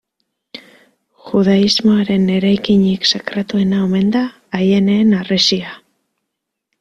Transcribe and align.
Judaismoaren 1.25 2.25
eraikinik 2.37 3.05
sakratuena 3.11 3.83
omen 3.89 4.09
da 4.19 4.23
Aieneen 4.61 5.13
Harresia. 5.19 5.77